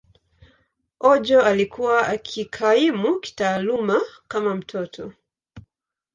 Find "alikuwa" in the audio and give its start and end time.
1.41-2.07